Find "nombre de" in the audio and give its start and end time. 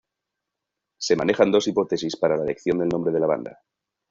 2.89-3.19